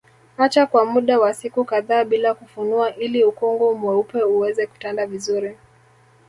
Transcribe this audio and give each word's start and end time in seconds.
Acha 0.37 0.65
kwa 0.65 0.85
muda 0.85 1.19
wa 1.19 1.33
siku 1.33 1.65
kadhaa 1.65 2.03
bila 2.05 2.33
kufunua 2.33 2.95
ili 2.95 3.23
ukungu 3.25 3.75
mweupe 3.77 4.23
uweze 4.23 4.67
kutanda 4.67 5.07
vizuri 5.07 5.57